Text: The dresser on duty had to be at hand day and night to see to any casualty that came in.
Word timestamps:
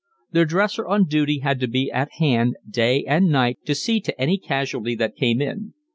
The 0.31 0.45
dresser 0.45 0.87
on 0.87 1.05
duty 1.05 1.41
had 1.41 1.59
to 1.59 1.67
be 1.67 1.91
at 1.91 2.13
hand 2.13 2.55
day 2.67 3.03
and 3.07 3.29
night 3.29 3.59
to 3.65 3.75
see 3.75 3.99
to 4.01 4.19
any 4.19 4.39
casualty 4.39 4.95
that 4.95 5.15
came 5.15 5.39
in. 5.39 5.75